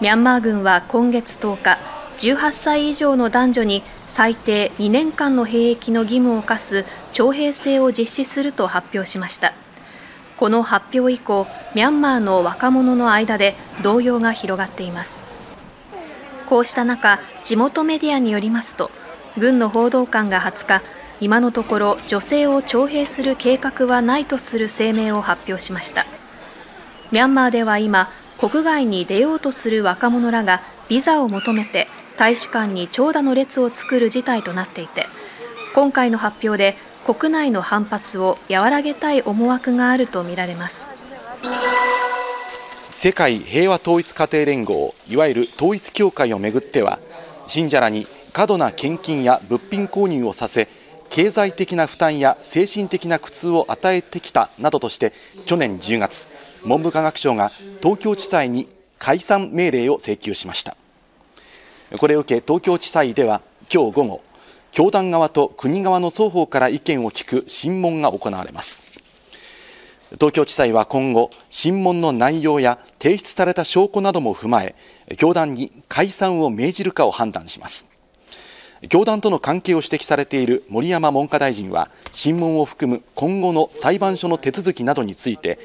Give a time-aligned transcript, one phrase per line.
[0.00, 1.78] ミャンマー軍は今月10日
[2.18, 9.54] 18歳以上の男女に最低2年間の兵役の義務を課す徴兵制を実施すると発表しました。
[10.36, 15.24] この発表以降ミャンマーの若者の間で動揺が広がっています。
[16.46, 18.92] こうした中地元メディアによりますと
[19.36, 20.82] 軍の報道官が20日
[21.20, 26.06] 今のところ女性を徴兵する計画はないとする声明を発表しました。
[27.10, 28.08] ミャンマーでは今
[28.38, 35.06] 国外に出ようとする若者らがビザを求めて大使館に長蛇の列を作る事態となっていて
[35.74, 40.88] 今回の発表で国内の反発を和らげたい思惑があるとみられます。
[42.90, 46.98] 世界平和統一家庭連合いわゆる統一教会をめぐっては
[47.46, 50.68] 信者らに過度な献金や物品購入をさせ
[51.10, 55.12] 経済的な負担や精神的な苦痛を与えてきたなどとして
[55.46, 56.28] 去年10月
[56.64, 57.50] 文部科学省が
[57.82, 60.76] 東京地裁に解散命令を請求しました。
[61.98, 63.40] これを受け東京地裁では
[63.72, 64.22] 今日午後
[64.72, 68.82] 教団側と国側の双方から意見を聞く審問が行われます。
[70.12, 74.74] 東京地裁は今後審問の内容や提出された証拠なども踏まえ
[75.18, 77.88] 教団に解散を命じるかを判断します。
[78.88, 85.58] 教団との関係を指摘されている森山文科大臣は審問を含む今後の裁判所の手続きなどについて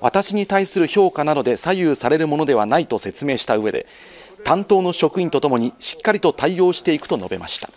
[0.00, 3.86] 私に対する評価などで左右されるものではないと説明した上で
[4.44, 7.70] 担当の職員とともにしっかりと対応していくと述べました。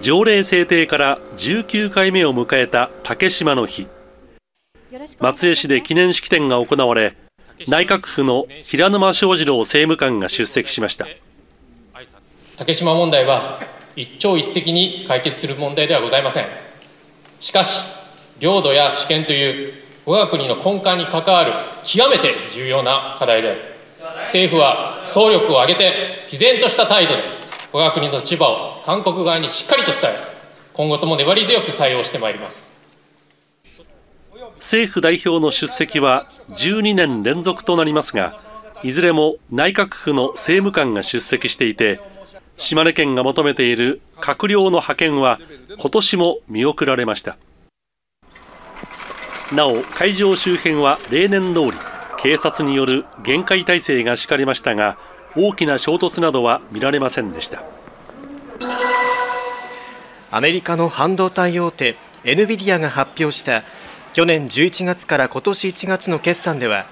[0.00, 3.88] 条例制定から19回目を迎えた竹島の日。
[5.18, 7.16] 松江市で記念式典が行われ
[7.66, 11.06] 内閣府の平沼正次郎政務官が出席しました。
[12.56, 13.60] 竹島問題は
[13.96, 16.46] 一朝一夕に解決する問題ではございません。
[17.40, 17.84] しかし
[18.38, 23.60] 領土や主権という我が国の根幹に関わる極めて重要な課題である。
[24.18, 25.92] 政府は総力を挙げて
[26.30, 27.22] 毅然とした態度で
[27.72, 30.14] 我が国の立場を韓国側にしっかりと伝え
[30.74, 32.76] 今後とも粘り強く対応してまいります。
[34.58, 38.38] 政府代表の出席は12年連続となりますが
[38.82, 42.00] いずれも内閣府の政務官が出席していて
[42.56, 45.38] 島根県が求めている閣僚の派遣は
[45.78, 47.36] 今年も見送られました。
[49.52, 51.72] なお会場周辺は例年通り
[52.18, 54.98] 警察による厳戒態勢が敷かれましたが
[55.36, 57.62] 大きな衝突などは見られませんでした。
[60.32, 63.62] アメリカの半導体大手エヌビディアが発表した
[64.12, 66.86] 去年11月から今年1月の決算では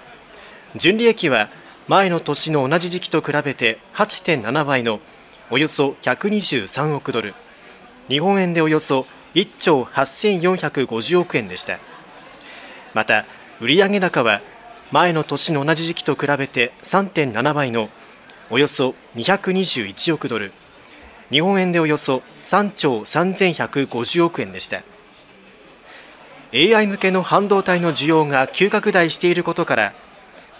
[0.76, 1.48] 純利益は
[1.88, 5.00] 前の年の同じ時期と比べて8.7倍の
[5.50, 7.34] およそ123億ドル。
[8.08, 11.78] 日本円でおよそ1兆8450億円でした。
[12.94, 13.26] また
[13.60, 14.40] 売上高は
[14.90, 17.90] 前の年の同じ時期と比べて3.7倍の
[18.50, 20.52] およそ221億ドル。
[21.30, 24.82] 日本円でおよそ3兆3150億円でした。
[26.52, 29.94] AI 向けの半導体の需要が急拡大していることから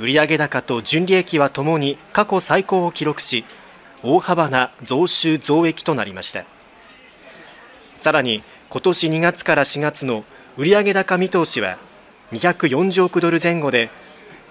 [0.01, 3.45] 売上高と純利益はともに過去最高を記録し
[4.03, 6.45] 大幅な増収増益となりました。
[7.97, 10.25] さらに今年2月から4月の
[10.57, 11.79] 売上高見通しは
[12.33, 13.91] 240億ドル前後で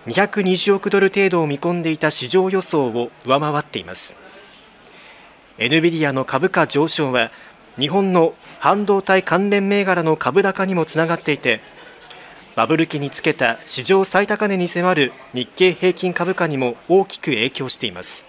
[0.07, 4.19] 220億ドル程度を見込んでいた市場予想を上回っています。
[5.57, 7.31] NVIDIA の株価上昇は
[7.79, 11.61] 日本の半導体関連銘柄の株高にもつながっていて
[12.56, 18.28] バブル期につけた史上最高値に迫る日経平均株価にも大きく影響しています。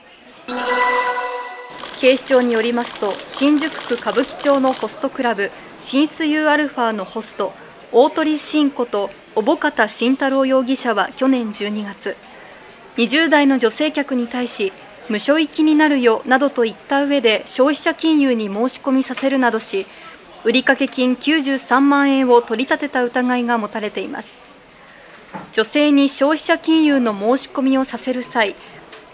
[2.00, 7.52] 警視庁によりますと新宿区歌舞伎町のホストクラブ新スユーアルファのホスト
[7.92, 12.16] 大鳥慎子と小保方慎太郎容疑者は去年12月
[12.96, 14.72] 20代の女性客に対し
[15.08, 19.86] 無所行きになるよなどと言った上で消費者金融に申し込みさせるなどし
[20.44, 24.44] 売掛金93万円を取り立てた疑いが持たれています。
[25.52, 28.54] 女性に消費者金融の申し込みをさせる際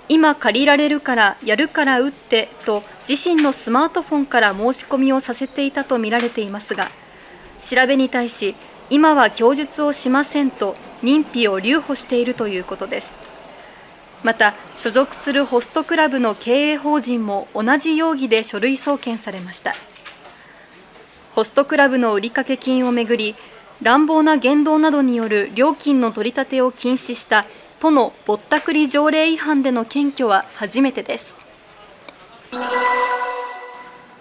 [0.09, 6.91] 今借りられるからやるから打ってと自身のスマートフォンから申し込みをさせていたとみられていますが
[7.59, 8.55] 調べに対し
[8.91, 13.19] 今は供述をしませんと認否を留保しているということです。
[14.23, 19.75] また所属するホストクラブの経営法人も同じ容疑で書類送検されました。
[21.33, 23.37] ホストクラブの売掛金をめぐり
[23.81, 27.47] 乱暴な言動などによる料金の取り立てを禁止した
[27.79, 31.37] 都のぼったくり条例違反での検挙は初めてです。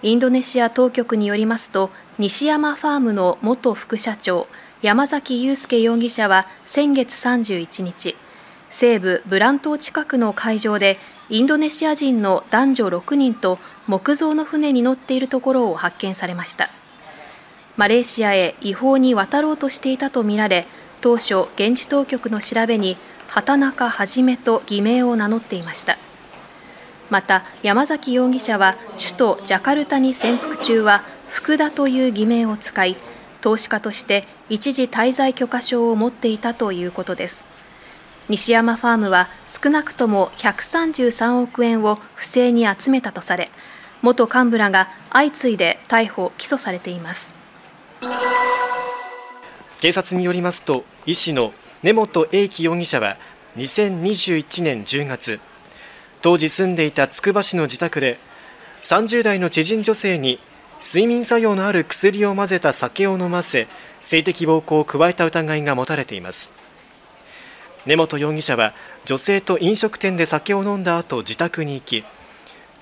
[0.02, 4.46] インドネシア当局によりますと西山ファームの元副社長
[4.82, 8.16] 山崎祐介容疑者は先月31日
[8.70, 10.98] 西部ブラン島近くの海上で
[11.28, 16.70] インドネシア人の男女6人と木造の船に乗っているところを発見されました。
[17.76, 20.66] マレーシアへ違法に渡ろうとしていたとみられ
[21.00, 22.96] 当初現地当局の調べに
[23.28, 25.96] 畑中はじめと偽名を名乗っていました。
[27.10, 32.96] また山崎容疑者は首都ジャカルタに潜伏中は福田という偽名を使い
[33.40, 37.44] 投資家として一時滞在許可証を持っていたということです。
[38.28, 43.50] 西山ファームは少なくとも133億円を不正に集めたとされ
[44.02, 47.34] 元幹部らが相次いで逮捕・起訴されています。
[49.80, 51.52] 警察によりますと医師の
[51.82, 53.16] 根本英樹容疑者は
[53.56, 55.40] 2021年10月
[56.22, 58.18] 当時住んでいたつくば市の自宅で
[58.82, 60.38] 30代の知人女性に
[60.80, 63.68] 睡眠作用のある薬を混ぜた酒を飲ませ
[64.00, 66.58] 性的暴行を加えた疑いが持たれています。
[67.86, 68.74] 根本容疑者は
[69.04, 72.04] 女性と飲食店で酒を飲んだ後自宅に行き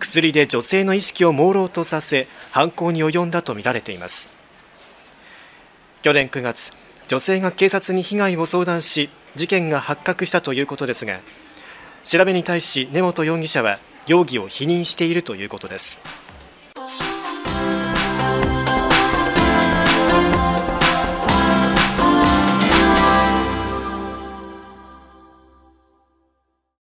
[0.00, 4.36] 薬で女性の意識を朦朧とさせ犯行に及んだとみられています。
[6.02, 6.72] 去年9月
[7.08, 11.20] 女性が警察に被害を相談し事件が発覚したということですが
[12.04, 16.27] 調べに対し根本容疑者は容疑を否認しているということです。